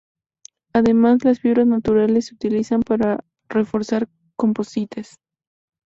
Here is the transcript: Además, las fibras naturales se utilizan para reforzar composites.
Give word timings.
Además, 0.73 1.23
las 1.25 1.41
fibras 1.41 1.67
naturales 1.67 2.25
se 2.25 2.33
utilizan 2.33 2.81
para 2.81 3.23
reforzar 3.47 4.07
composites. 4.35 5.17